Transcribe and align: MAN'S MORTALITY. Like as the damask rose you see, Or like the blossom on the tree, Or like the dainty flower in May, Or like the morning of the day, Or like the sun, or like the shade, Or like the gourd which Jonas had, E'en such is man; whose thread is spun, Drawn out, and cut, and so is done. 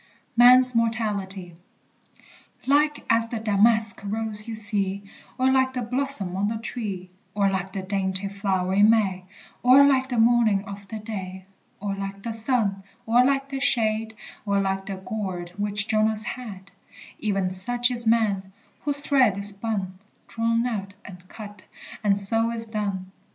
MAN'S 0.35 0.73
MORTALITY. 0.73 1.53
Like 2.65 3.05
as 3.07 3.27
the 3.29 3.37
damask 3.37 4.01
rose 4.03 4.47
you 4.47 4.55
see, 4.55 5.03
Or 5.37 5.51
like 5.51 5.73
the 5.73 5.83
blossom 5.83 6.35
on 6.35 6.47
the 6.47 6.57
tree, 6.57 7.11
Or 7.35 7.51
like 7.51 7.71
the 7.73 7.83
dainty 7.83 8.27
flower 8.27 8.73
in 8.73 8.89
May, 8.89 9.25
Or 9.61 9.83
like 9.85 10.09
the 10.09 10.17
morning 10.17 10.65
of 10.65 10.87
the 10.87 10.97
day, 10.97 11.45
Or 11.79 11.93
like 11.93 12.23
the 12.23 12.33
sun, 12.33 12.81
or 13.05 13.23
like 13.23 13.49
the 13.49 13.59
shade, 13.59 14.15
Or 14.43 14.59
like 14.59 14.87
the 14.87 14.95
gourd 14.97 15.51
which 15.55 15.87
Jonas 15.87 16.23
had, 16.23 16.71
E'en 17.23 17.51
such 17.51 17.91
is 17.91 18.07
man; 18.07 18.51
whose 18.79 19.01
thread 19.01 19.37
is 19.37 19.49
spun, 19.49 19.99
Drawn 20.27 20.65
out, 20.65 20.95
and 21.05 21.27
cut, 21.27 21.65
and 22.03 22.17
so 22.17 22.49
is 22.49 22.65
done. 22.65 23.11